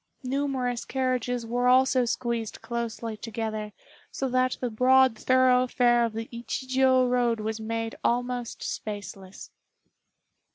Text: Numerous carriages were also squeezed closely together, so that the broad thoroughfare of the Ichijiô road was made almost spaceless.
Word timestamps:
Numerous 0.23 0.83
carriages 0.83 1.45
were 1.45 1.67
also 1.67 2.05
squeezed 2.05 2.63
closely 2.63 3.15
together, 3.15 3.71
so 4.09 4.27
that 4.29 4.57
the 4.59 4.71
broad 4.71 5.15
thoroughfare 5.15 6.03
of 6.03 6.13
the 6.13 6.27
Ichijiô 6.33 7.07
road 7.07 7.39
was 7.39 7.59
made 7.59 7.93
almost 8.03 8.61
spaceless. 8.63 9.51